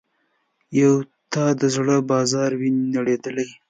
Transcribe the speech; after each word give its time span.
یو 0.79 0.93
د 1.03 1.05
تا 1.33 1.45
د 1.61 1.63
زړه 1.75 1.95
بازار 2.11 2.51
وي 2.59 2.69
نړیدلی 2.95 3.47